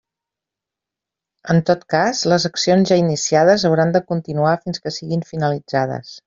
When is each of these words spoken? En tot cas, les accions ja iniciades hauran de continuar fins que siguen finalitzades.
En 1.53 1.59
tot 1.67 1.83
cas, 1.95 2.21
les 2.33 2.47
accions 2.49 2.93
ja 2.93 2.97
iniciades 3.03 3.67
hauran 3.71 3.93
de 3.97 4.03
continuar 4.15 4.55
fins 4.65 4.83
que 4.87 4.95
siguen 4.97 5.25
finalitzades. 5.33 6.19